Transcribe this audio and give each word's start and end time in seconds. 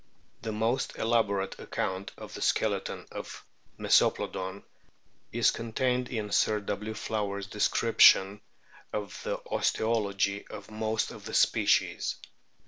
The 0.41 0.51
most 0.51 0.97
elaborate 0.97 1.59
account 1.59 2.13
of 2.17 2.33
the 2.33 2.41
skeleton 2.41 3.05
of 3.11 3.45
Mesoplodon 3.77 4.63
is 5.31 5.51
contained 5.51 6.09
in 6.09 6.31
Sir 6.31 6.59
W. 6.59 6.95
Flower's 6.95 7.45
descrip 7.47 7.99
tion 7.99 8.41
of 8.91 9.21
the 9.23 9.37
osteology 9.45 10.47
of 10.47 10.71
most 10.71 11.11
of 11.11 11.25
the 11.25 11.35
species. 11.35 12.15